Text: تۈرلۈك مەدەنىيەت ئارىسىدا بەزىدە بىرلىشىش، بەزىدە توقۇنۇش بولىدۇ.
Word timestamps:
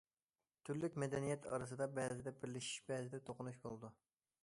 تۈرلۈك 0.69 0.97
مەدەنىيەت 1.03 1.45
ئارىسىدا 1.51 1.89
بەزىدە 1.99 2.35
بىرلىشىش، 2.41 2.75
بەزىدە 2.91 3.25
توقۇنۇش 3.31 3.65
بولىدۇ. 3.69 3.97